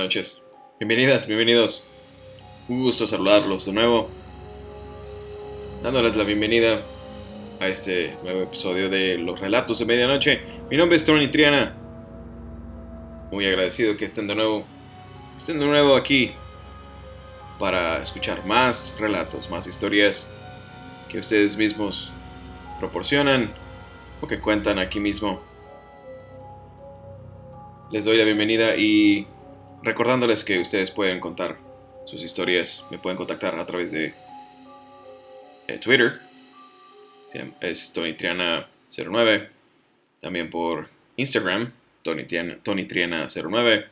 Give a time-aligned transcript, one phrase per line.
[0.00, 0.46] buenas noches.
[0.78, 1.86] Bienvenidas, bienvenidos.
[2.68, 4.08] Un gusto saludarlos de nuevo.
[5.82, 6.80] Dándoles la bienvenida
[7.60, 10.40] a este nuevo episodio de Los Relatos de Medianoche.
[10.70, 11.76] Mi nombre es Tony Triana.
[13.30, 14.64] Muy agradecido que estén de nuevo.
[15.36, 16.32] Estén de nuevo aquí
[17.58, 20.32] para escuchar más relatos, más historias
[21.10, 22.10] que ustedes mismos
[22.78, 23.52] proporcionan
[24.22, 25.42] o que cuentan aquí mismo.
[27.92, 29.26] Les doy la bienvenida y
[29.82, 31.56] recordándoles que ustedes pueden contar
[32.06, 34.14] sus historias, me pueden contactar a través de
[35.68, 36.20] eh, Twitter,
[37.60, 39.48] es TonyTriana09,
[40.20, 41.72] también por Instagram,
[42.04, 43.86] TonyTriana09.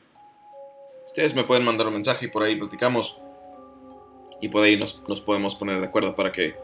[1.06, 3.18] Ustedes me pueden mandar un mensaje y por ahí platicamos.
[4.40, 6.54] Y por ahí nos, nos podemos poner de acuerdo para que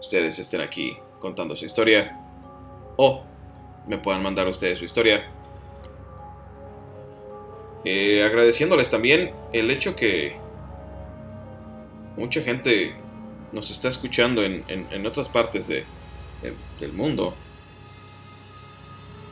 [0.00, 2.18] ustedes estén aquí contando su historia.
[2.96, 3.24] O
[3.86, 5.26] me puedan mandar ustedes su historia.
[7.84, 10.36] Eh, agradeciéndoles también el hecho que
[12.16, 12.94] mucha gente
[13.52, 15.84] nos está escuchando en, en, otras partes de,
[16.80, 17.34] del mundo.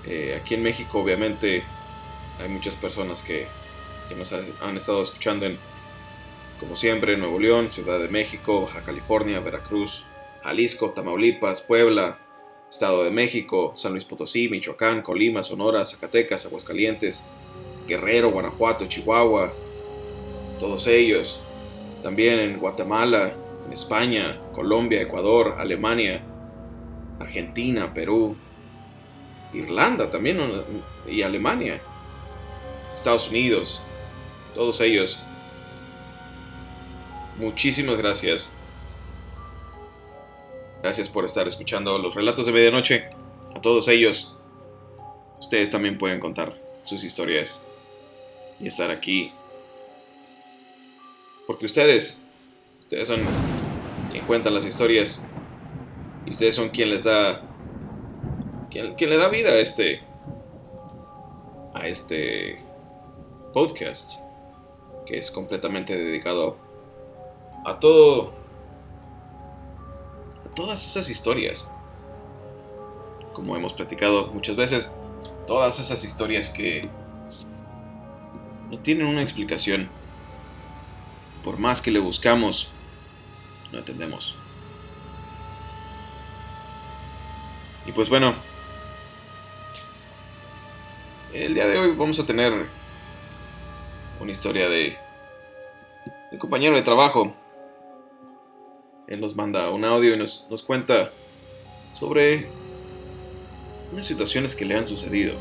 [0.07, 1.65] Eh, aquí en México obviamente
[2.41, 3.47] hay muchas personas que,
[4.09, 5.59] que nos han estado escuchando en,
[6.61, 10.05] como siempre, Nuevo León, Ciudad de México, Baja California, Veracruz,
[10.43, 12.19] Jalisco, Tamaulipas, Puebla,
[12.71, 17.29] Estado de México, San Luis Potosí, Michoacán, Colima, Sonora, Zacatecas, Aguascalientes,
[17.87, 19.53] Guerrero, Guanajuato, Chihuahua,
[20.59, 21.43] todos ellos.
[22.03, 23.33] También en Guatemala,
[23.67, 26.23] en España, Colombia, Ecuador, Alemania,
[27.19, 28.37] Argentina, Perú,
[29.53, 30.39] Irlanda también
[31.09, 31.81] y Alemania,
[32.95, 33.83] Estados Unidos,
[34.55, 35.23] todos ellos.
[37.39, 38.53] Muchísimas gracias
[40.87, 43.07] Gracias por estar escuchando los relatos de medianoche.
[43.57, 44.37] A todos ellos,
[45.41, 47.61] ustedes también pueden contar sus historias
[48.61, 49.33] y estar aquí.
[51.47, 52.25] Porque ustedes,
[52.81, 53.21] ustedes son
[54.11, 55.25] quien cuentan las historias.
[56.25, 57.43] Y ustedes son quien les da,
[58.71, 60.01] quien, quien le da vida a este,
[61.73, 62.65] a este
[63.53, 64.21] podcast,
[65.07, 66.57] que es completamente dedicado
[67.65, 68.47] a todo
[70.57, 71.71] todas esas historias.
[73.33, 74.93] Como hemos platicado muchas veces,
[75.47, 76.89] todas esas historias que
[78.71, 79.89] no tienen una explicación.
[81.45, 82.71] Por más que le buscamos,
[83.73, 84.35] no entendemos.
[87.87, 88.35] Y pues bueno,
[91.33, 92.53] el día de hoy vamos a tener
[94.21, 94.97] una historia de,
[96.33, 97.35] de compañero de trabajo
[99.09, 101.13] él nos manda un audio y nos, cuenta
[101.95, 102.49] sobre
[103.93, 105.35] unas situaciones que le han sucedido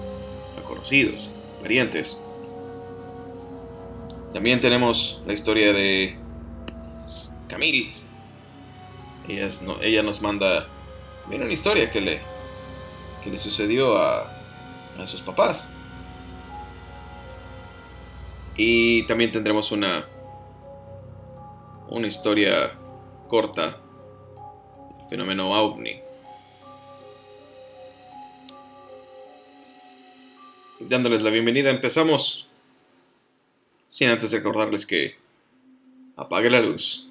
[0.58, 1.30] a conocidos,
[1.62, 2.24] parientes.
[4.36, 6.14] También tenemos la historia de
[7.48, 7.94] Camille.
[9.30, 10.68] Ella, nos manda
[11.32, 12.20] una historia que le,
[13.24, 14.30] que le sucedió a,
[15.00, 15.70] a sus papás.
[18.58, 20.06] Y también tendremos una,
[21.88, 22.74] una historia
[23.30, 23.78] corta
[25.02, 26.02] el fenómeno ovni.
[30.82, 32.45] Dándoles la bienvenida, empezamos.
[33.96, 35.16] Sin antes de recordarles que
[36.18, 37.10] apague la luz,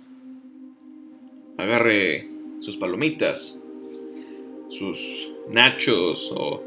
[1.56, 2.28] agarre
[2.60, 3.65] sus palomitas,
[4.69, 6.63] sus nachos o,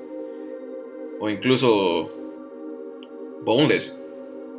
[1.20, 2.10] o incluso
[3.44, 4.04] boneless.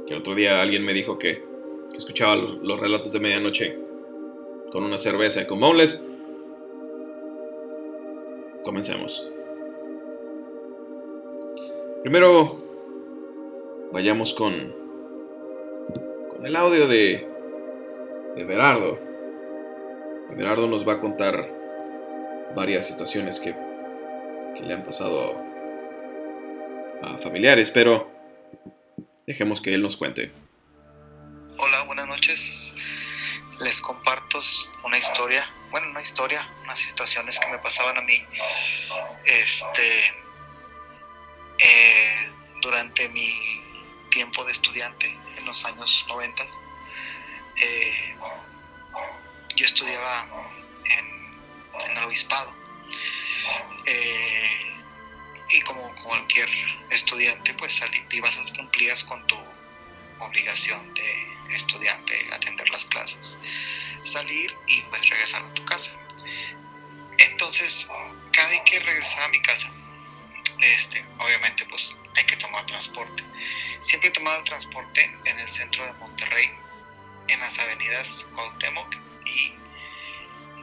[0.07, 1.43] Que el otro día alguien me dijo que,
[1.93, 3.77] escuchaba los relatos de medianoche
[4.71, 6.01] con una cerveza y con boneless.
[8.63, 9.27] Comencemos.
[12.05, 12.59] Primero,
[13.93, 14.88] vayamos con,
[16.39, 17.27] con el audio de,
[18.37, 18.97] de Berardo.
[20.31, 21.51] Berardo nos va a contar
[22.55, 23.57] varias situaciones que,
[24.55, 25.35] que le han pasado
[27.03, 28.09] a familiares, pero
[29.27, 30.31] dejemos que él nos cuente.
[31.57, 32.73] Hola, buenas noches.
[33.65, 34.39] Les comparto
[34.85, 35.43] una historia,
[35.73, 38.15] bueno, una historia, unas situaciones que me pasaban a mí,
[39.25, 40.05] este,
[41.59, 42.33] eh,
[42.63, 43.29] durante mi
[44.09, 45.18] tiempo de estudiante
[45.49, 46.45] los años 90.
[47.61, 48.17] Eh,
[49.57, 50.53] yo estudiaba
[50.85, 52.57] en, el obispado.
[53.87, 54.75] Eh,
[55.51, 56.49] y como cualquier
[56.91, 57.81] estudiante, pues
[58.13, 59.37] ibas cumplías con tu
[60.21, 63.39] obligación de estudiante atender las clases
[64.03, 65.93] salir y pues regresar a tu casa.
[67.19, 67.89] Entonces,
[68.33, 69.73] cada vez que regresaba a mi casa,
[70.61, 73.25] este, obviamente pues hay que tomar transporte.
[73.81, 76.51] Siempre he tomado el transporte en el centro de Monterrey,
[77.29, 78.97] en las avenidas Cuauhtémoc
[79.27, 79.55] y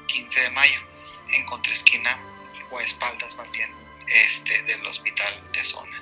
[0.08, 0.80] 15 de mayo,
[1.34, 2.20] en contraesquina
[2.72, 3.74] o a espaldas más bien
[4.08, 6.02] este, del hospital de zona.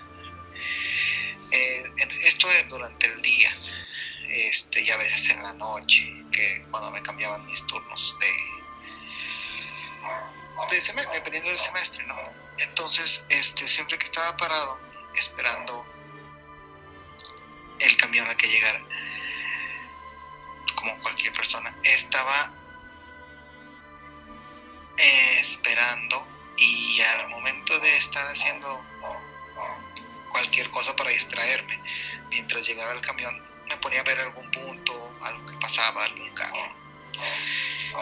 [1.51, 1.83] Eh,
[2.24, 3.56] esto es durante el día
[4.33, 8.27] este, y a veces en la noche, que cuando me cambiaban mis turnos de,
[11.13, 12.15] dependiendo del semestre, ¿no?
[12.57, 14.80] Entonces, este, siempre que estaba parado,
[15.13, 15.86] esperando
[17.83, 18.81] el camión a que llegara,
[20.75, 22.53] como cualquier persona, estaba
[24.97, 26.27] esperando
[26.57, 28.85] y al momento de estar haciendo
[30.30, 31.81] cualquier cosa para distraerme,
[32.30, 36.74] mientras llegaba el camión, me ponía a ver algún punto, algo que pasaba, algún carro.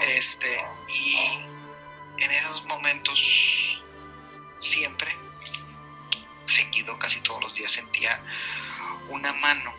[0.01, 1.15] Este, y
[2.17, 3.79] en esos momentos
[4.59, 5.15] siempre,
[6.45, 8.23] seguido casi todos los días, sentía
[9.09, 9.73] una mano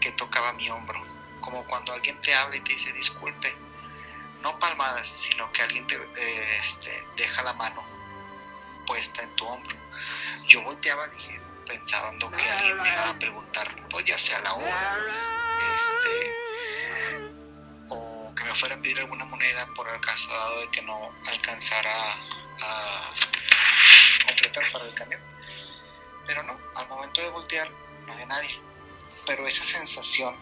[0.00, 1.04] que tocaba mi hombro,
[1.40, 3.54] como cuando alguien te habla y te dice disculpe,
[4.42, 5.96] no palmadas, sino que alguien te
[6.60, 7.84] este, deja la mano
[8.86, 9.76] puesta en tu hombro.
[10.46, 14.98] Yo volteaba, dije, pensando que alguien me iba a preguntar, pues ya sea la hora,
[15.74, 17.18] este,
[17.90, 21.12] o que me fuera a pedir alguna moneda por el caso dado de que no
[21.26, 21.92] alcanzara
[22.62, 23.12] a
[24.26, 25.20] completar para el camión.
[26.26, 27.70] Pero no, al momento de voltear
[28.08, 28.60] no había nadie.
[29.26, 30.36] Pero esa sensación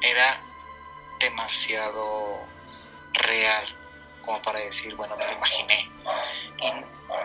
[0.00, 0.40] era
[1.20, 2.46] demasiado
[3.12, 3.74] real
[4.24, 5.90] como para decir, bueno, me lo imaginé.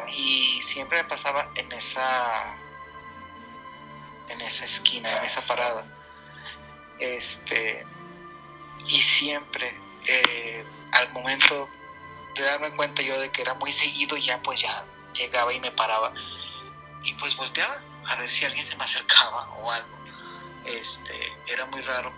[0.08, 2.56] Y, siempre me pasaba en esa
[4.30, 5.86] en esa esquina, en esa parada.
[7.00, 7.86] Este,
[8.88, 9.70] y siempre,
[10.08, 11.70] eh, al momento
[12.36, 15.72] de darme cuenta yo de que era muy seguido, ya pues ya llegaba y me
[15.72, 16.14] paraba
[17.04, 19.98] y pues volteaba a ver si alguien se me acercaba o algo.
[20.66, 21.14] Este,
[21.48, 22.14] era muy raro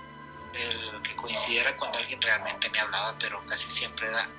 [0.54, 4.30] el que coincidiera cuando alguien realmente me hablaba, pero casi siempre era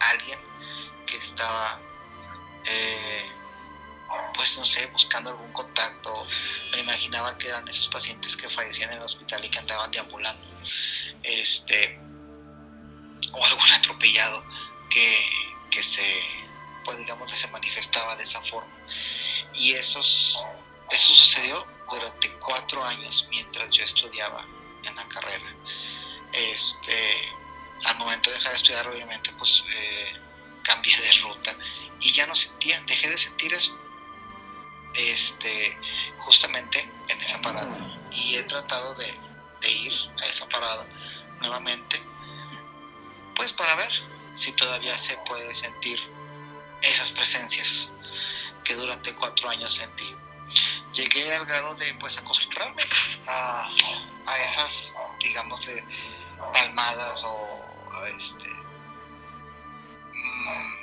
[0.00, 0.38] alguien
[1.06, 1.80] que estaba
[2.64, 3.32] eh,
[4.34, 6.26] pues no sé, buscando algún contacto.
[6.72, 10.48] Me imaginaba que eran esos pacientes que fallecían en el hospital y que andaban deambulando.
[11.22, 11.98] Este,
[13.32, 14.44] o algún atropellado
[14.88, 15.16] que,
[15.70, 16.02] que se,
[16.84, 18.72] pues digamos, que se manifestaba de esa forma.
[19.54, 20.44] Y esos,
[20.90, 24.44] eso sucedió durante cuatro años mientras yo estudiaba
[24.84, 25.54] en la carrera.
[26.32, 27.32] Este,
[27.84, 30.12] al momento de dejar de estudiar, obviamente, pues eh,
[30.62, 31.54] cambié de ruta
[32.00, 33.78] y ya no sentía, dejé de sentir eso
[34.94, 35.78] este,
[36.18, 37.78] justamente en esa parada.
[38.12, 39.30] Y he tratado de,
[39.68, 39.92] ir
[40.22, 40.86] a esa parada
[41.40, 42.02] nuevamente,
[43.36, 43.92] pues para ver
[44.34, 46.00] si todavía se puede sentir
[46.80, 47.90] esas presencias
[48.64, 50.16] que durante cuatro años sentí.
[50.92, 52.82] Llegué al grado de pues acostumbrarme
[53.28, 53.68] a,
[54.26, 55.60] a esas, digamos,
[56.52, 57.70] palmadas o
[58.16, 58.48] este,
[60.12, 60.80] mm,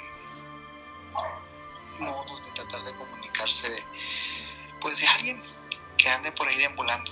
[2.00, 3.84] modos de tratar de comunicarse de,
[4.82, 5.42] pues de alguien
[5.98, 7.12] que ande por ahí deambulando.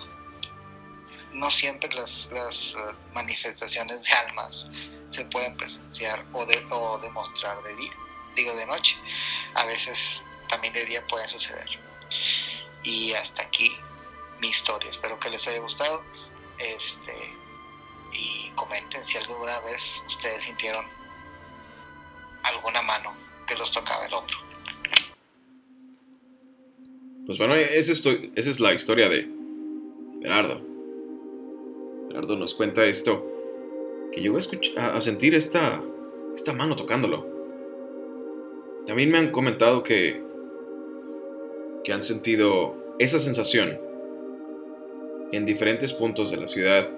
[1.31, 4.67] No siempre las, las eh, manifestaciones de almas
[5.09, 7.91] se pueden presenciar o, de, o demostrar de día,
[8.35, 8.97] digo de noche.
[9.55, 11.67] A veces también de día pueden suceder.
[12.85, 13.71] Y hasta aquí
[14.39, 14.89] mi historia.
[14.89, 16.03] Espero que les haya gustado.
[16.59, 17.13] Este,
[18.13, 20.85] y comenten si alguna vez ustedes sintieron
[22.43, 23.13] alguna mano
[23.47, 24.37] que los tocaba el hombro.
[27.25, 29.27] Pues bueno, esa es, la historia de
[30.21, 30.61] Gerardo.
[32.07, 33.25] Gerardo nos cuenta esto,
[34.13, 34.37] que llegó
[34.77, 35.81] a, a sentir esta,
[36.35, 37.25] esta mano tocándolo.
[38.85, 40.23] También me han comentado que,
[41.85, 43.79] que han sentido esa sensación
[45.31, 46.89] en diferentes puntos de la ciudad,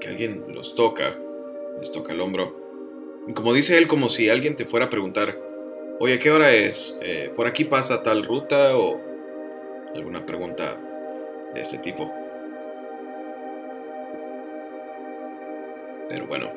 [0.00, 1.18] que alguien los toca,
[1.80, 2.56] les toca el hombro.
[3.26, 5.36] Y como dice él, como si alguien te fuera a preguntar,
[5.98, 6.96] oye, ¿qué hora es?
[7.02, 8.78] Eh, ¿Por aquí pasa tal ruta?
[8.78, 9.00] O
[9.96, 10.80] alguna pregunta
[11.52, 12.10] de este tipo.
[16.08, 16.52] Pero bueno,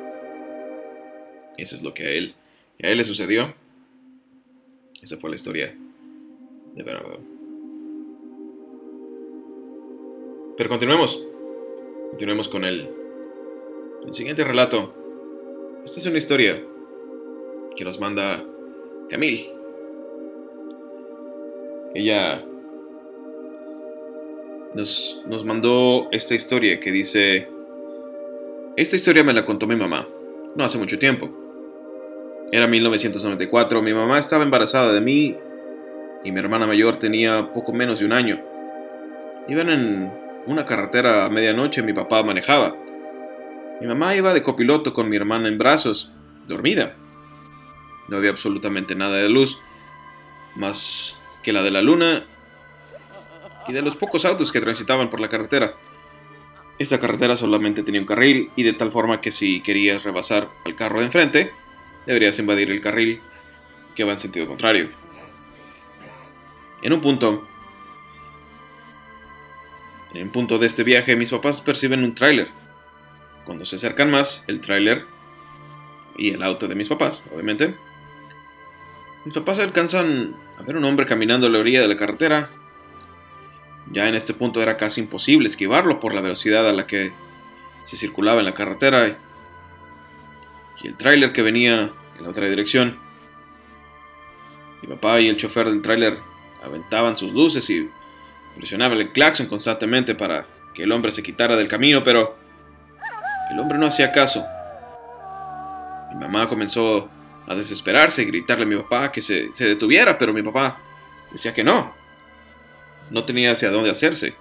[1.57, 2.35] eso es lo que a él,
[2.83, 3.55] a él le sucedió.
[5.01, 5.75] Esa fue la historia
[6.75, 7.19] de Bernardo.
[10.57, 11.27] Pero continuemos.
[12.11, 12.89] Continuemos con el,
[14.05, 14.93] el siguiente relato.
[15.83, 16.63] Esta es una historia
[17.75, 18.43] que nos manda
[19.09, 19.51] Camille.
[21.95, 22.43] Ella
[24.73, 27.47] nos, nos mandó esta historia que dice,
[28.75, 30.07] esta historia me la contó mi mamá,
[30.55, 31.29] no hace mucho tiempo.
[32.51, 35.35] Era 1994, mi mamá estaba embarazada de mí
[36.23, 38.41] y mi hermana mayor tenía poco menos de un año.
[39.47, 40.11] Iban en
[40.45, 42.75] una carretera a medianoche, mi papá manejaba.
[43.81, 46.13] Mi mamá iba de copiloto con mi hermana en brazos,
[46.47, 46.95] dormida.
[48.07, 49.59] No había absolutamente nada de luz,
[50.55, 52.23] más que la de la luna
[53.67, 55.73] y de los pocos autos que transitaban por la carretera.
[56.79, 60.75] Esta carretera solamente tenía un carril y de tal forma que si querías rebasar al
[60.75, 61.51] carro de enfrente,
[62.05, 63.21] deberías invadir el carril
[63.95, 65.02] que va en sentido contrario.
[66.83, 67.47] En un punto,
[70.13, 72.49] en un punto de este viaje, mis papás perciben un tráiler.
[73.45, 75.05] Cuando se acercan más, el tráiler
[76.17, 77.75] y el auto de mis papás, obviamente,
[79.23, 82.49] mis papás alcanzan a ver un hombre caminando a la orilla de la carretera.
[83.89, 87.13] Ya en este punto era casi imposible esquivarlo por la velocidad a la que
[87.85, 89.17] se circulaba en la carretera
[90.81, 92.99] y el tráiler que venía en la otra dirección.
[94.81, 96.32] Mi papá y el chofer del tráiler
[96.63, 97.89] aventaban sus luces y
[98.55, 102.35] presionaban el claxon constantemente para que el hombre se quitara del camino, pero
[103.51, 104.45] el hombre no hacía caso.
[106.11, 107.09] Mi mamá comenzó
[107.47, 110.77] a desesperarse y gritarle a mi papá que se, se detuviera, pero mi papá
[111.31, 111.93] decía que no.
[113.09, 114.35] No tenía hacia dónde hacerse.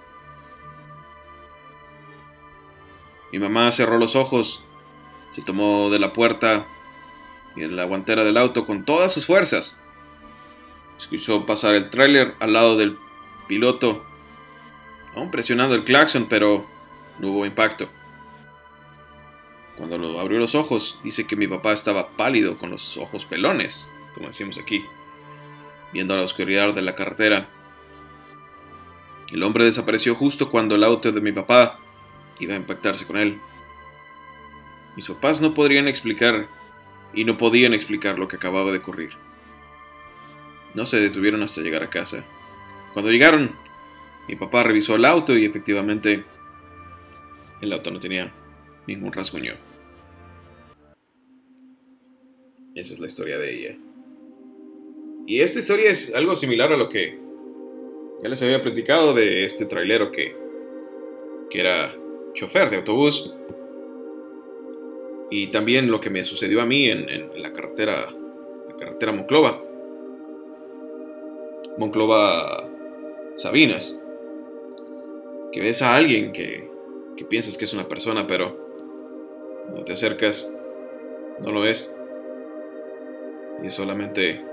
[3.31, 4.63] Mi mamá cerró los ojos,
[5.33, 6.65] se tomó de la puerta
[7.55, 9.79] y de la guantera del auto con todas sus fuerzas.
[11.03, 12.97] Escuchó pasar el tráiler al lado del
[13.49, 14.05] piloto,
[15.13, 16.65] aún presionando el claxon, pero
[17.19, 17.89] no hubo impacto.
[19.75, 23.91] Cuando lo abrió los ojos, dice que mi papá estaba pálido, con los ojos pelones,
[24.13, 24.85] como decimos aquí,
[25.91, 27.49] viendo la oscuridad de la carretera.
[29.29, 31.79] El hombre desapareció justo cuando el auto de mi papá
[32.39, 33.41] iba a impactarse con él.
[34.95, 36.47] Mis papás no podrían explicar
[37.13, 39.11] y no podían explicar lo que acababa de ocurrir.
[40.73, 42.23] No se detuvieron hasta llegar a casa.
[42.93, 43.51] Cuando llegaron,
[44.27, 46.23] mi papá revisó el auto y efectivamente
[47.61, 48.33] el auto no tenía
[48.87, 49.53] ningún rasguño.
[52.75, 53.77] Esa es la historia de ella.
[55.27, 57.17] Y esta historia es algo similar a lo que
[58.21, 60.35] ya les había platicado de este trailero que,
[61.49, 61.93] que era
[62.33, 63.33] chofer de autobús.
[65.29, 68.07] Y también lo que me sucedió a mí en, la carretera,
[68.69, 69.63] la carretera Monclova.
[71.77, 72.69] Monclova
[73.37, 74.01] Sabinas.
[75.51, 76.69] Que ves a alguien que,
[77.15, 78.57] que piensas que es una persona, pero
[79.65, 80.53] cuando te acercas,
[81.39, 81.93] no lo es.
[83.61, 84.43] Y es solamente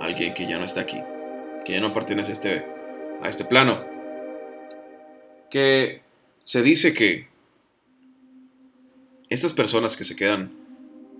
[0.00, 1.00] alguien que ya no está aquí,
[1.64, 2.64] que ya no pertenece a este,
[3.22, 3.84] a este plano.
[5.50, 6.02] Que
[6.44, 7.26] se dice que
[9.28, 10.50] estas personas que se quedan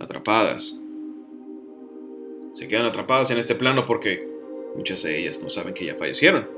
[0.01, 0.81] atrapadas,
[2.59, 4.29] se quedan atrapadas en este plano porque
[4.75, 6.49] muchas de ellas no saben que ya fallecieron,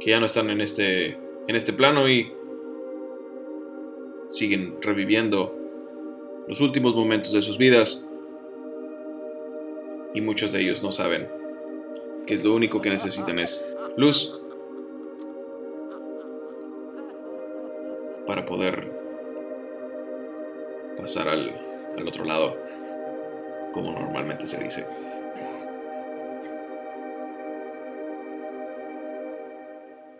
[0.00, 1.08] que ya no están en este,
[1.46, 2.32] en este plano y
[4.30, 5.54] siguen reviviendo
[6.48, 8.08] los últimos momentos de sus vidas.
[10.14, 11.28] Y muchos de ellos no saben
[12.26, 14.40] que lo único que necesitan es luz
[18.26, 18.90] para poder
[20.96, 21.50] pasar al,
[21.94, 22.67] al otro lado,
[23.72, 24.86] como normalmente se dice.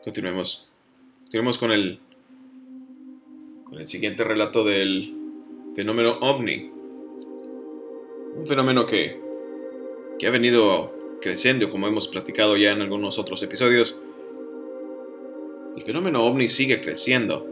[0.04, 0.68] Continuemos.
[1.24, 2.00] Continuemos con el
[3.64, 5.14] con el siguiente relato del
[5.74, 6.70] fenómeno ovni.
[8.36, 9.20] Un fenómeno que,
[10.18, 14.00] que ha venido creciendo, como hemos platicado ya en algunos otros episodios.
[15.76, 17.46] El fenómeno ovni sigue creciendo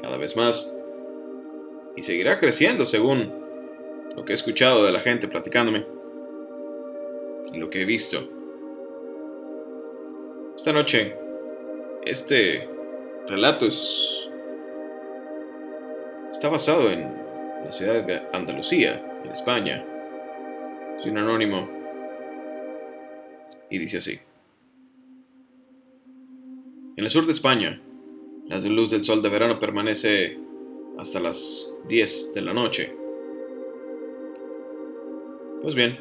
[0.00, 0.76] cada vez más
[1.96, 3.41] y seguirá creciendo según
[4.16, 5.86] lo que he escuchado de la gente platicándome
[7.52, 8.18] y lo que he visto.
[10.56, 11.16] Esta noche,
[12.04, 12.68] este
[13.26, 14.30] relato es,
[16.30, 17.02] está basado en
[17.64, 19.84] la ciudad de Andalucía, en España.
[21.00, 21.68] Soy un anónimo
[23.70, 24.18] y dice así.
[26.96, 27.80] En el sur de España,
[28.46, 30.38] la luz del sol de verano permanece
[30.98, 33.01] hasta las 10 de la noche.
[35.62, 35.96] Pues bien,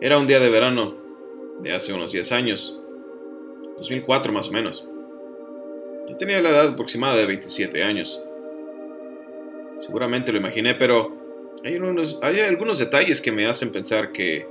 [0.00, 0.94] era un día de verano
[1.60, 2.80] de hace unos 10 años,
[3.76, 4.88] 2004 más o menos.
[6.08, 8.24] Yo tenía la edad aproximada de 27 años.
[9.80, 11.14] Seguramente lo imaginé, pero
[11.62, 14.46] hay, unos, hay algunos detalles que me hacen pensar que,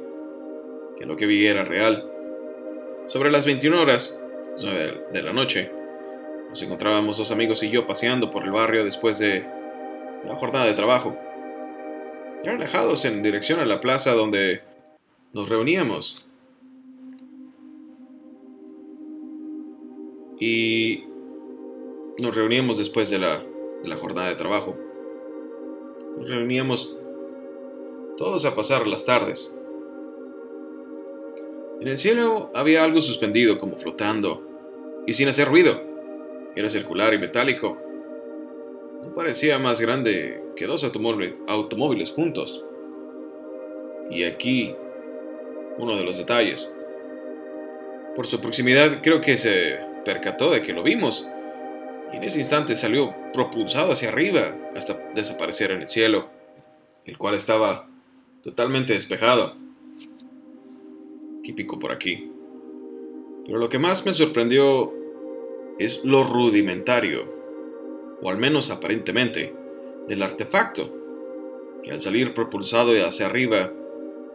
[1.00, 2.08] que lo que vi era real.
[3.08, 4.22] Sobre las 21 horas
[4.62, 5.72] de la noche,
[6.51, 9.44] nos encontrábamos dos amigos y yo paseando por el barrio después de
[10.25, 11.17] la jornada de trabajo.
[12.44, 14.62] Ya alejados en dirección a la plaza donde
[15.34, 16.27] nos reuníamos.
[20.39, 21.03] y
[22.20, 23.44] nos reuníamos después de la,
[23.82, 24.77] de la jornada de trabajo.
[26.17, 26.98] Nos reuníamos
[28.17, 29.56] todos a pasar las tardes.
[31.79, 34.44] En el cielo había algo suspendido como flotando
[35.06, 35.82] y sin hacer ruido.
[36.56, 37.77] Era circular y metálico.
[39.03, 42.66] No parecía más grande que dos automóviles, juntos.
[44.10, 44.76] Y aquí
[45.78, 46.76] uno de los detalles.
[48.16, 51.30] Por su proximidad creo que se percató de que lo vimos
[52.12, 56.30] y en ese instante salió propulsado hacia arriba hasta desaparecer en el cielo,
[57.06, 57.88] el cual estaba
[58.44, 59.56] totalmente despejado.
[61.44, 62.32] Típico por aquí.
[63.46, 64.92] Pero lo que más me sorprendió
[65.78, 67.26] es lo rudimentario,
[68.22, 69.54] o al menos aparentemente,
[70.08, 70.94] del artefacto,
[71.84, 73.72] que al salir propulsado hacia arriba,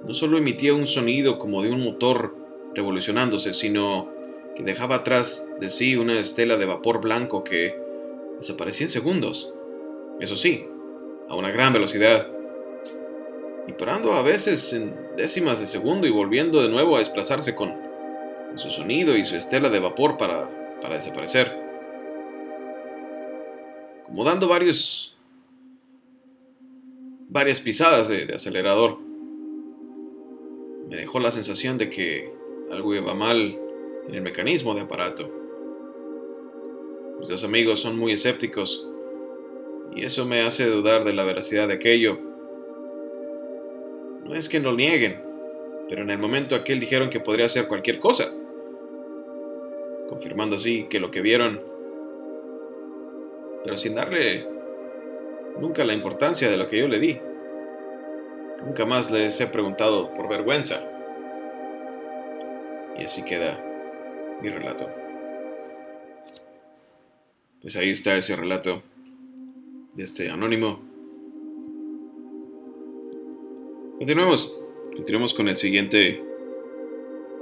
[0.04, 2.34] no solo emitía un sonido como de un motor
[2.74, 4.08] revolucionándose, sino
[4.56, 7.76] que dejaba atrás de sí una estela de vapor blanco que
[8.38, 9.52] desaparecía en segundos.
[10.20, 10.66] Eso sí,
[11.28, 12.28] a una gran velocidad.
[13.66, 17.74] Y parando a veces en décimas de segundo y volviendo de nuevo a desplazarse con
[18.56, 20.48] su sonido y su estela de vapor para,
[20.80, 21.56] para desaparecer.
[24.04, 25.11] Como dando varios
[27.32, 28.98] varias pisadas de, acelerador.
[30.88, 32.30] Me dejó la sensación de que
[32.70, 33.58] algo iba mal
[34.06, 35.32] en el mecanismo de aparato.
[37.18, 38.86] Mis dos amigos son muy escépticos
[39.94, 42.18] y eso me hace dudar de la veracidad de aquello.
[44.24, 45.22] No es que no nieguen,
[45.88, 48.30] pero en el momento aquel dijeron que podría ser cualquier cosa,
[50.08, 51.62] confirmando así que lo que vieron,
[53.64, 54.46] pero sin darle
[55.58, 57.20] nunca la importancia de lo que yo le di.
[58.64, 60.80] Nunca más les he preguntado por vergüenza.
[62.98, 63.60] Y así queda
[64.40, 64.88] mi relato.
[67.60, 68.82] Pues ahí está ese relato
[69.94, 70.80] de este anónimo.
[73.98, 74.58] Continuemos.
[74.94, 76.22] Continuemos con el siguiente.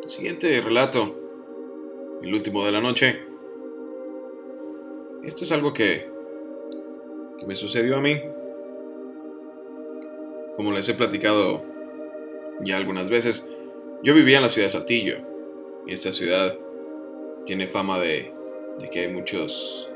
[0.03, 1.17] El siguiente relato.
[2.23, 3.21] El último de la noche.
[5.25, 6.09] Esto es algo que,
[7.39, 8.21] que me sucedió a mí.
[10.61, 11.64] Como les he platicado
[12.61, 13.49] ya algunas veces,
[14.03, 15.16] yo vivía en la ciudad de Saltillo.
[15.87, 16.55] Y esta ciudad
[17.46, 18.31] tiene fama de,
[18.92, 19.88] que hay muchos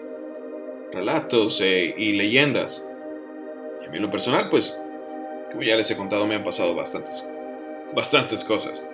[0.91, 2.83] relatos eh, y leyendas.
[3.83, 4.81] Y a mí en lo personal, pues,
[5.51, 7.29] como ya les he contado, me han pasado bastantes,
[7.95, 8.89] bastantes cosas.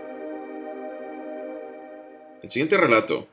[2.42, 3.28] El siguiente relato,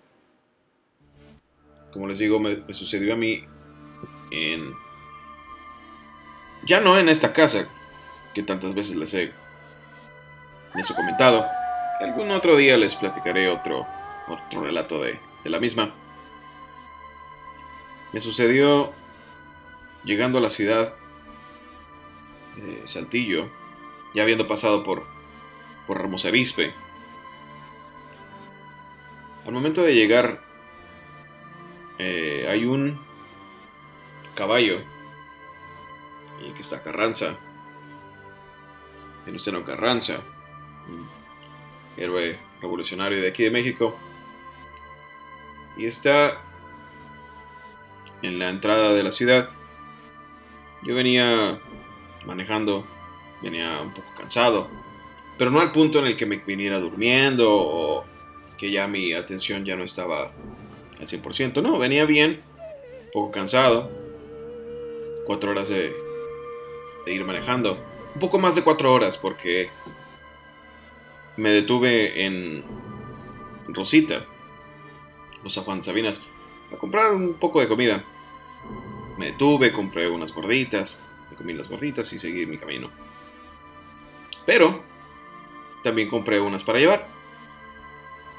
[1.91, 3.41] como les digo, me, sucedió a mí
[4.29, 4.75] en...
[6.67, 7.67] Ya no en esta casa,
[8.37, 9.31] que tantas veces les he,
[10.75, 11.43] les he comentado.
[11.99, 13.87] Algún otro día les platicaré otro,
[14.27, 15.89] otro relato de, la misma.
[18.13, 18.93] Me sucedió
[20.03, 20.93] llegando a la ciudad
[22.57, 23.49] de Saltillo,
[24.13, 25.07] ya habiendo pasado por,
[25.87, 26.75] por Ramos Arispe.
[29.47, 30.41] Al momento de llegar,
[31.97, 32.99] eh, hay un
[34.35, 34.81] caballo
[36.55, 37.39] que está Carranza,
[39.27, 40.21] Venustiano Carranza,
[41.97, 43.93] héroe revolucionario de aquí de México,
[45.75, 46.41] y está
[48.21, 49.49] en la entrada de la ciudad.
[50.83, 51.59] Yo venía
[52.25, 52.85] manejando,
[53.43, 54.69] venía un poco cansado,
[55.37, 58.05] pero no al punto en el que me viniera durmiendo o
[58.57, 60.31] que ya mi atención ya no estaba
[60.99, 61.61] al 100%.
[61.61, 62.41] No, venía bien,
[63.05, 63.91] un poco cansado,
[65.25, 65.93] cuatro horas de,
[67.05, 67.77] de ir manejando,
[68.17, 69.69] un poco más de cuatro horas porque
[71.35, 72.63] me detuve en
[73.67, 74.25] Rosita,
[75.45, 76.19] a Juan Sabinas
[76.73, 78.03] a comprar un poco de comida.
[79.19, 80.99] Me detuve, compré unas gorditas,
[81.29, 82.89] me comí las gorditas y seguí mi camino.
[84.47, 84.81] Pero
[85.83, 87.07] también compré unas para llevar.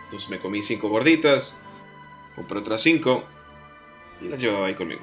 [0.06, 1.56] Entonces me comí cinco gorditas,
[2.34, 3.22] compré otras cinco
[4.20, 5.02] y las llevaba ahí conmigo.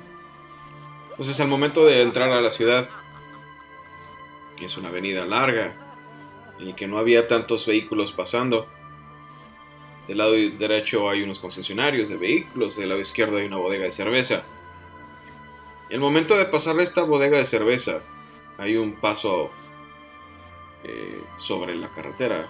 [1.12, 2.90] Entonces al momento de entrar a la ciudad,
[4.58, 5.76] que es una avenida larga,
[6.60, 8.68] en la que no había tantos vehículos pasando,
[10.08, 13.92] del lado derecho hay unos concesionarios de vehículos, del lado izquierdo hay una bodega de
[13.92, 14.44] cerveza.
[15.90, 18.02] En el momento de pasar esta bodega de cerveza,
[18.58, 19.52] hay un paso
[20.84, 22.48] eh, sobre la carretera.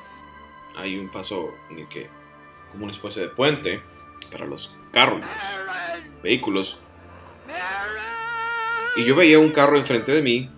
[0.76, 2.10] Hay un paso en el que,
[2.72, 3.82] como una especie de puente
[4.30, 5.22] para los carros,
[6.22, 6.78] vehículos.
[8.98, 10.50] Y yo veía un carro enfrente de mí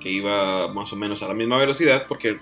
[0.00, 2.38] que iba más o menos a la misma velocidad porque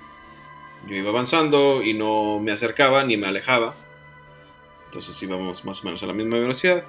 [0.87, 3.75] yo iba avanzando y no me acercaba ni me alejaba.
[4.87, 6.85] Entonces íbamos más o menos a la misma velocidad.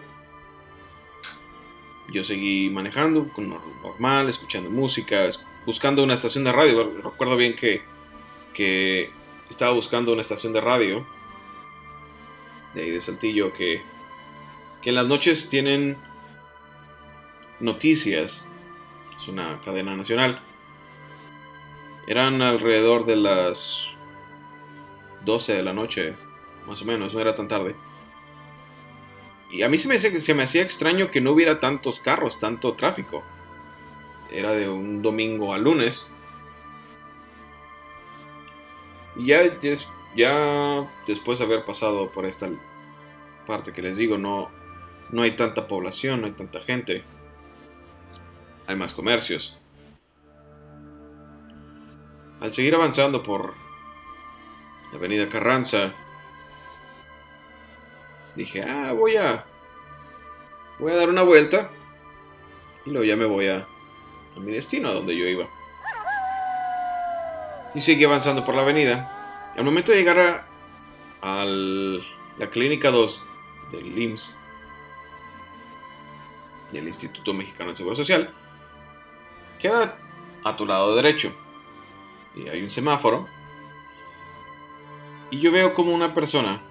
[2.12, 3.50] Yo seguí manejando con
[3.84, 5.30] normal, escuchando música,
[5.66, 6.92] buscando una estación de radio.
[7.04, 7.82] Recuerdo bien que,
[8.54, 9.12] que
[9.50, 11.06] estaba buscando una estación de radio
[12.74, 13.82] de ahí de Saltillo que,
[14.82, 15.98] que en las noches tienen
[17.60, 18.46] noticias.
[19.18, 20.42] Es una cadena nacional.
[22.10, 23.88] Eran alrededor de las
[25.26, 26.16] 12 de la noche,
[26.66, 27.76] más o menos, no era tan tarde.
[29.52, 32.74] Y a mí se me, se me hacía extraño que no hubiera tantos carros, tanto
[32.74, 33.24] tráfico.
[34.32, 36.08] Era de un domingo a lunes.
[39.16, 39.44] Y ya,
[40.16, 42.50] ya después de haber pasado por esta
[43.46, 44.50] parte que les digo, no,
[45.12, 47.04] no hay tanta población, no hay tanta gente.
[48.66, 49.59] Hay más comercios.
[52.42, 53.54] Al seguir avanzando por
[54.92, 55.94] la avenida Carranza,
[58.36, 59.46] dije, ah, voy a,
[60.80, 61.70] voy a dar una vuelta
[62.86, 63.68] y luego ya me voy a,
[64.36, 65.48] a mi destino, a donde yo iba.
[67.76, 69.52] Y seguí avanzando por la avenida.
[69.56, 70.46] Al momento de llegar
[71.22, 73.26] a, la clínica 2
[73.74, 74.36] del IMSS
[76.72, 78.34] y el Instituto Mexicano de Seguro Social,
[79.60, 79.98] queda
[80.44, 81.34] a tu lado derecho.
[82.36, 83.28] Y hay un semáforo.
[85.32, 86.62] Y yo veo como una persona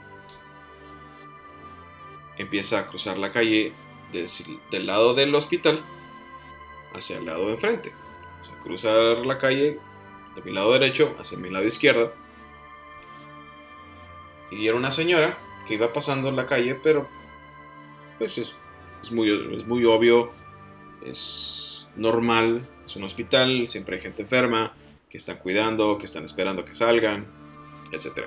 [2.39, 3.73] empieza a cruzar la calle
[4.71, 5.83] del lado del hospital
[6.95, 7.93] hacia el lado de enfrente.
[8.41, 9.79] O sea, cruzar la calle
[10.35, 12.13] de mi lado derecho hacia mi lado izquierdo.
[14.51, 17.07] Y era una señora que iba pasando en la calle, pero
[18.17, 18.57] pues es,
[19.13, 20.33] muy, es muy obvio,
[21.05, 24.75] es normal, es un hospital, siempre hay gente enferma,
[25.11, 27.27] que están cuidando, que están esperando que salgan,
[27.93, 28.27] etc.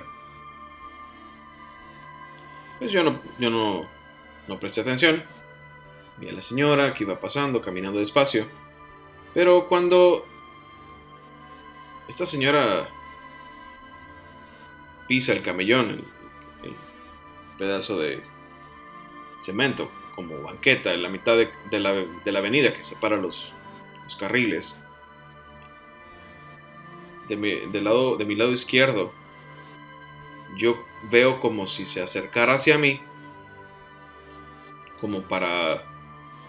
[2.78, 3.86] Pues yo no, yo no,
[4.48, 5.22] no presté atención.
[6.18, 8.46] Vi a la señora que iba pasando, caminando despacio.
[9.34, 10.26] Pero cuando
[12.08, 12.88] esta señora
[15.08, 16.04] pisa el camellón,
[16.62, 16.74] el,
[17.58, 18.20] pedazo de
[19.40, 23.52] cemento, como banqueta en la mitad de, la, avenida que separa los,
[24.18, 24.81] carriles.
[27.28, 29.12] De mi, lado, de mi lado izquierdo,
[30.56, 30.76] yo
[31.10, 33.00] veo como si se acercara hacia mí,
[35.00, 35.84] como para,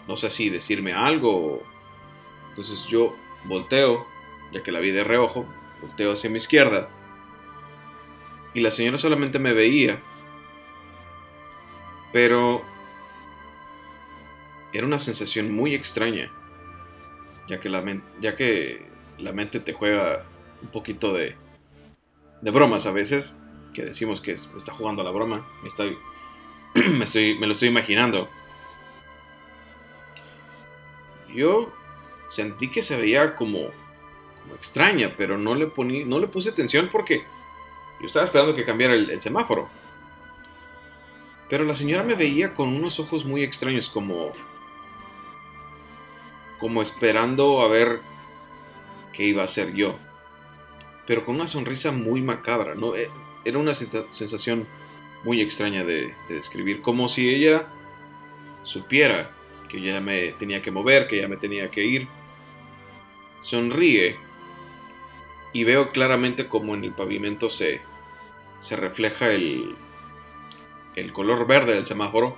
[0.07, 1.63] no sé si decirme algo.
[2.49, 4.05] Entonces yo volteo
[4.51, 5.45] ya que la vi de reojo,
[5.81, 6.89] volteo hacia mi izquierda
[8.53, 9.99] y la señora solamente me veía.
[12.11, 12.61] Pero
[14.71, 16.31] era una sensación muy extraña,
[17.47, 17.83] ya que la,
[18.21, 18.85] ya que
[19.17, 20.25] la mente te juega
[20.63, 21.35] un poquito de,
[22.41, 23.37] de bromas a veces,
[23.73, 25.97] que decimos que está jugando a la broma, me, estoy,
[26.73, 28.27] me, estoy, me lo estoy imaginando.
[31.33, 31.71] Yo
[32.29, 33.69] sentí que se veía como
[34.55, 37.23] extraña, pero no le, poní, no le puse atención porque
[37.99, 39.69] yo estaba esperando que cambiara el, semáforo.
[41.49, 44.33] Pero la señora me veía con unos ojos muy extraños, como.
[46.59, 48.01] como esperando a ver
[49.11, 49.97] qué iba a hacer yo.
[51.05, 52.95] Pero con una sonrisa muy macabra, ¿no?
[52.95, 53.09] Eh,
[53.45, 54.65] era una sensación
[55.23, 57.67] muy extraña de, de describir, como si ella
[58.63, 59.31] supiera
[59.67, 62.07] que ya me tenía que mover, que ya me tenía que ir.
[63.41, 64.17] Sonríe
[65.51, 67.81] y veo claramente como en el pavimento se,
[68.59, 69.75] se refleja el,
[70.95, 72.37] el color verde del semáforo.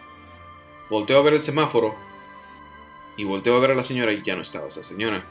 [0.89, 1.95] Volteo a ver el semáforo
[3.17, 5.25] y volteo a ver a la señora y ya no estaba esa señora.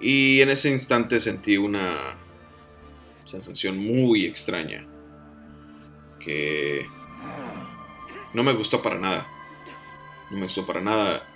[0.00, 2.16] Y en ese instante sentí una
[3.24, 4.86] sensación muy extraña
[6.20, 6.86] que
[8.34, 9.26] no me gustó para nada.
[10.30, 11.26] No me gustó para nada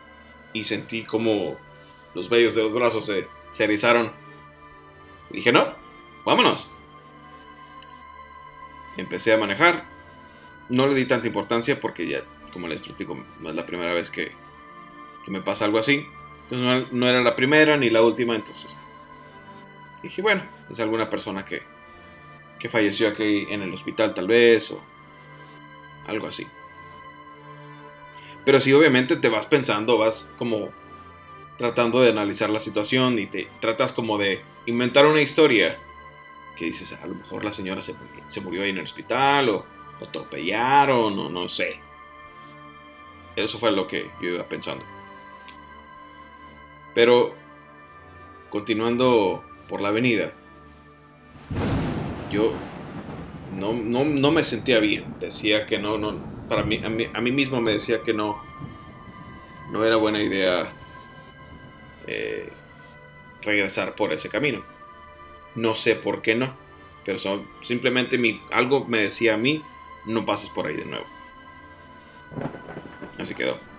[0.53, 1.57] y sentí como
[2.15, 4.13] los vellos de los brazos se, se erizaron
[5.31, 5.73] dije, no,
[6.25, 6.71] vámonos.
[8.97, 9.85] Empecé a manejar.
[10.69, 14.11] No le di tanta importancia porque ya, como les platico, no es la primera vez
[14.11, 14.33] que,
[15.27, 16.05] me pasa algo así.
[16.51, 18.77] Entonces no, era la primera ni la última, entonces
[20.03, 21.63] dije, bueno, es alguna persona que,
[22.59, 24.83] que falleció aquí en el hospital tal vez o
[26.09, 26.47] algo así.
[28.45, 30.71] Pero sí, obviamente te vas pensando, vas como
[31.57, 35.79] tratando de analizar la situación y te tratas como de inventar una historia
[36.57, 37.95] que dices, a lo mejor la señora se,
[38.41, 39.67] murió ahí en el hospital o
[40.01, 41.79] lo atropellaron o no sé.
[43.37, 44.85] Eso fue lo que yo iba pensando.
[46.95, 47.35] Pero,
[48.49, 50.33] continuando por la avenida,
[52.31, 52.53] yo
[53.59, 55.05] no, no, no me sentía bien.
[55.21, 56.15] Decía que no, no,
[56.49, 58.43] para mí a, mí, a mí mismo me decía que no,
[59.71, 60.73] no era buena idea
[62.07, 62.49] eh,
[63.43, 64.63] regresar por ese camino.
[65.55, 66.53] No sé por qué no,
[67.05, 67.19] pero
[67.63, 69.63] simplemente mi, algo me decía a mí,
[70.07, 71.07] no pases por ahí de nuevo.
[73.19, 73.70] Así quedó.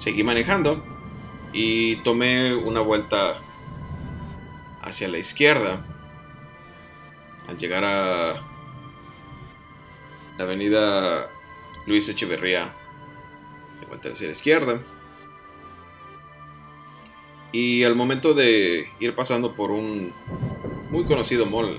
[0.00, 0.82] Seguí manejando
[1.52, 3.42] y tomé una vuelta
[4.80, 5.84] hacia la izquierda.
[7.46, 8.40] Al llegar a
[10.38, 11.28] la avenida
[11.86, 12.72] Luis Echeverría,
[13.80, 14.80] de vuelta hacia la izquierda.
[17.52, 20.14] Y al momento de ir pasando por un
[20.90, 21.78] muy conocido mall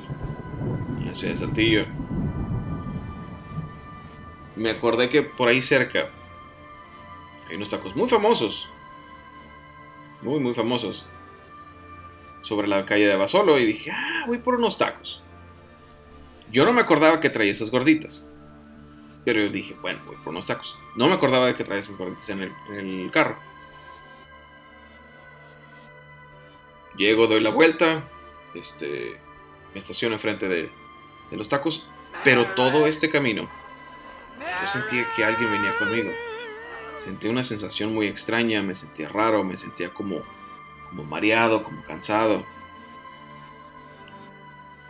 [0.99, 1.85] en la ciudad de Saltillo,
[4.55, 6.09] me acordé que por ahí cerca
[7.51, 8.69] hay unos tacos muy famosos.
[10.21, 11.05] Muy, muy famosos.
[12.43, 15.21] Sobre la calle de Basolo y dije, ah, voy por unos tacos.
[16.49, 18.25] Yo no me acordaba que traía esas gorditas.
[19.25, 20.77] Pero yo dije, bueno, voy por unos tacos.
[20.95, 23.35] No me acordaba de que traía esas gorditas en el, carro.
[26.95, 28.01] Llego, doy la vuelta.
[28.55, 29.19] Este,
[29.73, 30.69] me estaciono enfrente de,
[31.29, 31.85] de los tacos.
[32.23, 33.49] Pero todo este camino,
[34.61, 36.11] yo sentía que alguien venía conmigo.
[37.03, 40.21] Sentí una sensación muy extraña, me sentía raro, me sentía como,
[40.87, 42.45] como mareado, como cansado.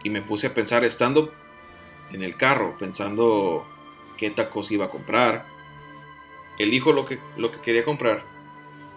[0.04, 1.34] Y me puse a pensar, estando
[2.12, 3.66] en el carro, pensando
[4.18, 5.46] qué tacos iba a comprar.
[6.58, 8.26] Elijo lo que, lo que quería comprar.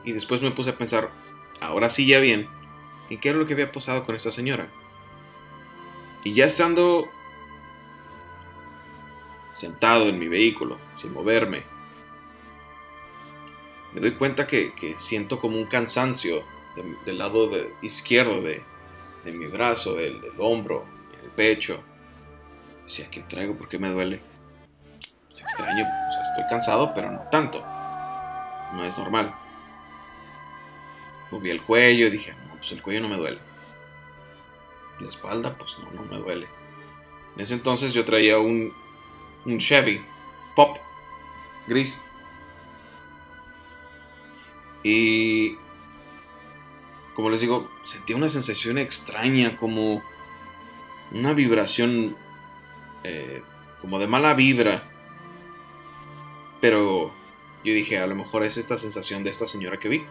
[0.03, 1.11] Y después me puse a pensar,
[1.61, 2.49] ahora sí ya bien,
[3.11, 4.67] en qué era lo que había pasado con esta señora.
[6.25, 7.09] Y ya estando
[9.53, 11.74] sentado en mi vehículo, sin moverme,
[13.95, 16.43] me doy cuenta que, siento como un cansancio
[17.07, 17.49] del lado
[17.81, 18.63] izquierdo de,
[19.25, 20.85] mi brazo, del, hombro,
[21.23, 21.81] el pecho.
[22.85, 23.55] Decía, ¿qué traigo?
[23.55, 24.21] ¿Por qué me duele?
[25.33, 27.65] Es extraño, o sea, estoy cansado, pero no tanto.
[28.75, 29.33] No es normal.
[31.31, 33.39] Moví el cuello y dije, no, pues el cuello no me duele.
[34.99, 36.49] La espalda, pues no, no me duele.
[37.37, 38.73] En ese entonces yo traía un
[39.59, 40.05] Chevy
[40.57, 40.79] Pop
[41.67, 42.01] gris
[44.85, 45.57] y
[47.15, 50.03] como les digo, sentí una sensación extraña, como
[51.11, 52.17] una vibración,
[53.05, 53.43] eh,
[53.81, 54.91] como de mala vibra.
[56.61, 57.13] Pero
[57.65, 60.05] yo dije, a lo mejor es esta sensación de esta señora que vi.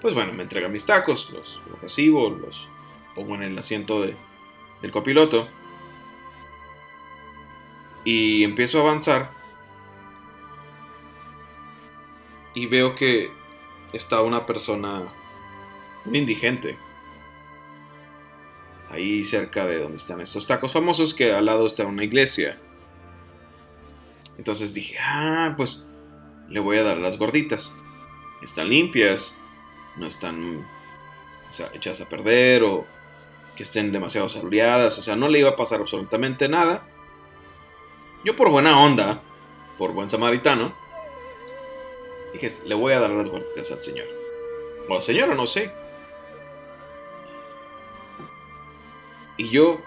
[0.00, 2.68] Pues bueno, me entrega mis tacos, los, recibo, los
[3.14, 5.48] pongo en el asiento del copiloto.
[8.04, 9.37] Y empiezo a avanzar
[12.58, 13.30] y veo que
[13.92, 15.04] está una persona
[16.04, 16.76] muy indigente.
[18.90, 22.58] Ahí cerca de donde están estos tacos famosos, que al lado está una iglesia.
[24.38, 25.88] Entonces dije, ah, pues
[26.48, 27.72] le voy a dar las gorditas.
[28.42, 29.36] Están limpias,
[29.96, 30.66] no están
[31.74, 32.86] hechas a perder o
[33.54, 34.98] que estén demasiado salureadas.
[34.98, 36.82] O sea, no le iba a pasar absolutamente nada.
[38.24, 39.20] Yo por buena onda,
[39.76, 40.87] por buen samaritano,
[42.32, 44.06] Dije, le voy a dar las gorditas al señor.
[44.88, 45.72] O al señor, no sé.
[49.36, 49.80] Y yo,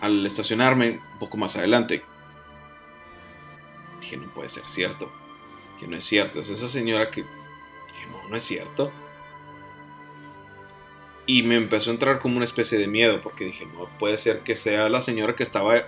[0.00, 2.02] al estacionarme un poco más adelante,
[4.00, 5.10] dije, no puede ser cierto.
[5.78, 6.40] Que no es cierto.
[6.40, 7.22] Es esa señora que...
[7.22, 8.92] Dije, no, no es cierto.
[11.26, 14.40] Y me empezó a entrar como una especie de miedo, porque dije, no puede ser
[14.40, 15.84] que sea la señora que estaba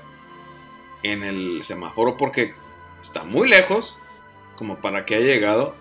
[1.02, 2.54] en el semáforo, porque
[3.02, 3.96] está muy lejos
[4.56, 5.74] como para que haya llegado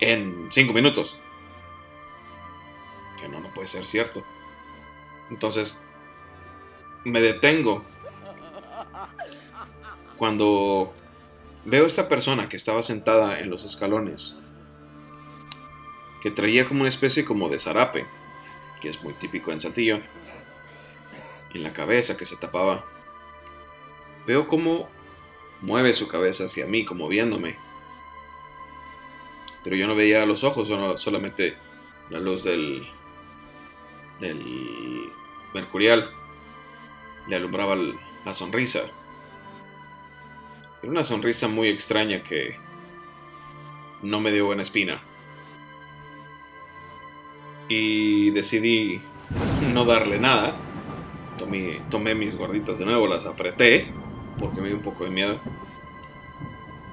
[0.00, 1.18] en 5 minutos.
[3.20, 4.22] Que no, no puede ser cierto.
[5.30, 5.84] Entonces,
[7.04, 7.84] me detengo
[10.16, 10.92] cuando
[11.64, 14.38] veo a esta persona que estaba sentada en los escalones,
[16.22, 18.06] que traía como una especie como de zarape,
[18.80, 20.00] que es muy típico en Saltillo,
[21.54, 22.84] en la cabeza que se tapaba.
[24.26, 24.88] Veo como
[25.60, 27.56] mueve su cabeza hacia mí como viéndome.
[29.64, 30.68] Pero yo no veía los ojos,
[31.00, 31.56] solamente
[32.10, 32.86] la luz del,
[34.20, 35.10] del
[35.52, 36.10] mercurial
[37.26, 37.76] le alumbraba
[38.24, 38.82] la sonrisa.
[40.82, 42.56] Era una sonrisa muy extraña que
[44.02, 45.00] no me dio buena espina.
[47.68, 49.00] Y decidí
[49.74, 50.54] no darle nada.
[51.36, 53.92] Tomé, tomé mis gorditas de nuevo, las apreté
[54.38, 55.38] porque me dio un poco de miedo.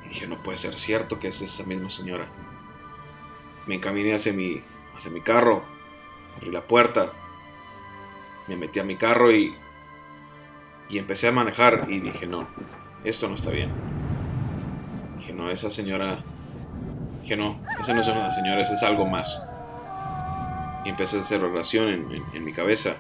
[0.06, 2.28] Y dije, no puede ser cierto que es esta misma señora.
[3.68, 4.62] Me encaminé hacia mi,
[4.96, 5.64] hacia mi carro,
[6.38, 7.12] abrí la puerta
[8.48, 9.56] me metí a mi carro y,
[10.90, 12.48] y empecé a manejar y dije, no,
[13.04, 13.72] esto no está bien.
[15.18, 16.24] Dije, no, esa señora,
[17.22, 19.42] dije, no, esa no es una señora, ese es algo más.
[20.84, 22.96] Y empecé a hacer oración en, en mi cabeza.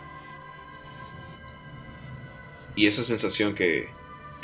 [2.75, 3.89] Y esa sensación que,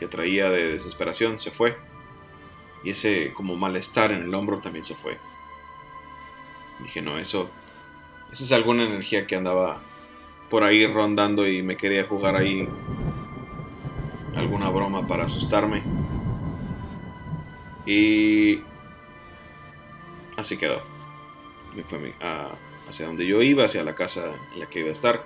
[0.01, 1.77] que traía de desesperación se fue.
[2.83, 5.19] Y ese como malestar en el hombro también se fue.
[6.79, 7.51] Dije, no, eso,
[8.31, 9.79] esa es alguna energía que andaba
[10.49, 12.67] por ahí rondando y me quería jugar ahí
[14.35, 15.83] alguna broma para asustarme.
[17.85, 18.59] Y
[20.35, 20.81] así quedó.
[21.75, 22.15] Me fue
[22.89, 25.23] hacia donde yo iba, hacia la casa en la que iba a estar.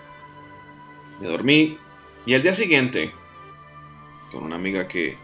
[1.22, 1.78] Me dormí
[2.26, 3.14] y al día siguiente,
[4.36, 5.18] con una amiga que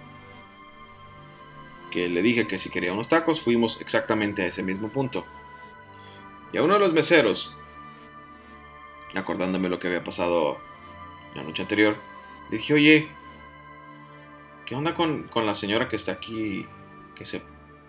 [1.92, 5.26] que le dije que si quería unos tacos, fuimos exactamente a ese mismo punto.
[6.54, 7.58] Y a uno de los meseros,
[9.14, 10.58] acordándome lo que había pasado
[11.36, 11.98] la noche anterior,
[12.50, 13.08] le dije, oye,
[14.66, 16.66] ¿qué onda con, la señora que está aquí,
[17.14, 17.44] que se,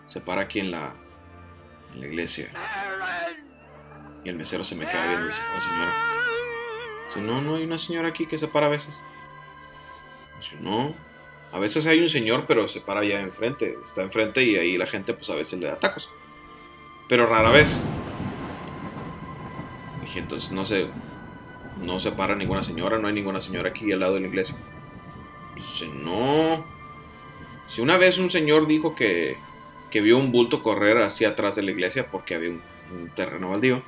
[0.09, 0.95] se para aquí en la,
[1.95, 2.51] en la iglesia?
[4.25, 5.93] Y el mesero se me queda viendo y dice, ¿cuál señora?
[7.07, 9.01] Dice, no, no hay una señora aquí que se para a veces.
[10.41, 10.93] Dice, no,
[11.53, 14.87] a veces hay un señor, pero se para allá enfrente, está enfrente y ahí la
[14.87, 16.09] gente pues a veces le da tacos.
[17.09, 17.81] Pero rara vez
[20.19, 20.87] entonces no se,
[21.83, 24.57] no se para ninguna señora, no hay ninguna señora aquí al lado de la iglesia.
[25.55, 26.65] Dice, no.
[27.67, 29.37] Si una vez un señor dijo que,
[29.91, 32.62] que vio un bulto correr hacia atrás de la iglesia porque había un,
[33.15, 33.83] terreno baldío.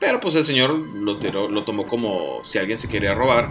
[0.00, 3.50] Pero pues el señor lo, lo tomó como si alguien se quería robar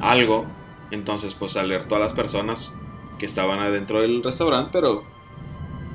[0.00, 0.46] algo.
[0.90, 2.78] Entonces pues alertó a las personas
[3.18, 5.04] que estaban adentro del restaurante, pero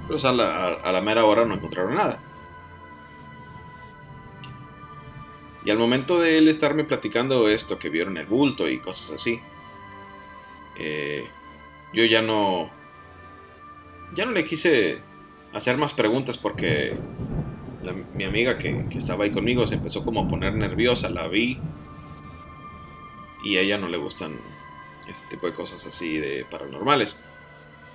[0.08, 2.19] pues a la, a la mera hora no encontraron nada.
[5.65, 9.39] Y al momento de él estarme platicando esto, que vieron el bulto y cosas así,
[10.78, 11.28] eh,
[11.93, 12.69] yo ya no.
[14.15, 15.02] Ya no le quise
[15.54, 16.95] hacer más preguntas porque
[18.15, 21.60] mi amiga que, estaba ahí conmigo se empezó como a poner nerviosa, la vi.
[23.43, 24.34] Y a ella no le gustan
[25.10, 27.17] este tipo de cosas así de paranormales.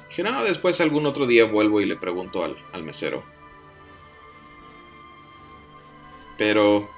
[0.08, 3.22] Dije, después algún otro día vuelvo y le pregunto al, al mesero.
[6.36, 6.88] Pero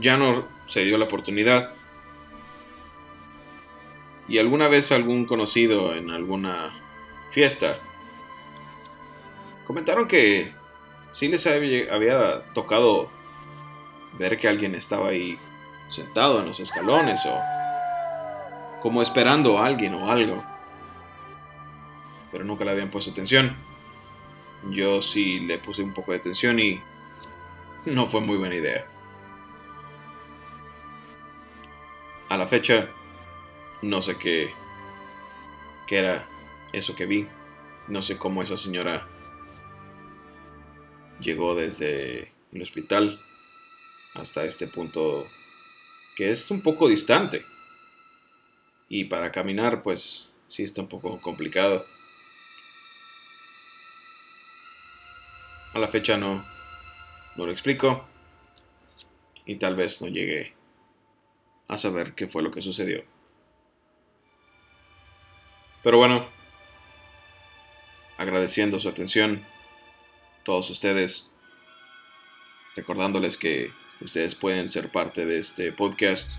[0.00, 1.74] ya no se dio la oportunidad.
[4.28, 6.72] Y alguna vez algún conocido en alguna
[7.30, 7.78] fiesta
[9.66, 10.52] comentaron que
[11.12, 13.08] sí les había, tocado
[14.18, 15.38] ver que alguien estaba ahí
[15.88, 17.38] sentado en los escalones o
[18.84, 20.44] como esperando a alguien o algo.
[22.30, 23.56] Pero nunca le habían puesto atención.
[24.72, 26.82] Yo sí le puse un poco de atención y
[27.86, 28.84] no fue muy buena idea.
[32.28, 32.88] a la fecha
[33.80, 34.52] no sé qué,
[35.86, 36.28] qué era
[36.74, 37.26] eso que vi.
[37.88, 39.08] No sé cómo esa señora
[41.20, 43.18] llegó desde el hospital
[44.12, 45.26] hasta este punto
[46.16, 47.46] que es un poco distante.
[48.96, 51.84] Y para caminar pues sí está un poco complicado.
[55.72, 56.46] A la fecha no,
[57.34, 58.06] no lo explico.
[59.46, 60.54] Y tal vez no llegue
[61.66, 63.02] a saber qué fue lo que sucedió.
[65.82, 66.28] Pero bueno,
[68.16, 69.44] agradeciendo su atención,
[70.44, 71.32] todos ustedes,
[72.76, 76.38] recordándoles que ustedes pueden ser parte de este podcast,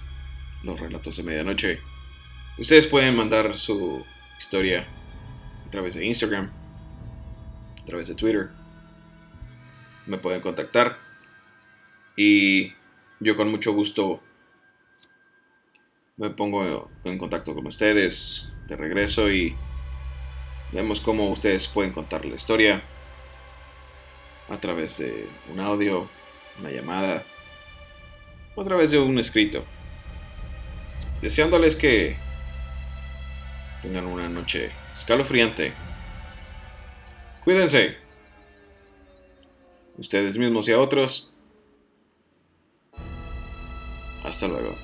[0.63, 1.94] Los Relatos de Medianoche.
[2.57, 4.05] Ustedes pueden mandar su
[4.39, 4.87] historia
[5.67, 6.49] a través de Instagram,
[7.81, 8.47] a través de Twitter.
[10.05, 10.97] Me pueden contactar
[12.15, 12.71] y
[13.19, 14.21] yo con mucho gusto
[16.15, 19.53] me pongo en contacto con ustedes de regreso y
[20.71, 22.81] vemos cómo ustedes pueden contar la historia
[24.49, 26.07] a través de un audio,
[26.57, 27.25] una llamada
[28.55, 29.65] o a través de un escrito.
[31.21, 32.23] Deseándoles que
[33.85, 35.71] tengan una noche escalofriante.
[37.43, 37.97] Cuídense.
[39.97, 41.33] Ustedes mismos y a otros.
[44.23, 44.75] Hasta luego.